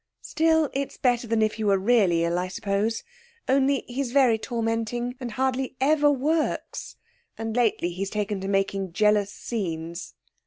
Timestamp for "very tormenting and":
4.11-5.33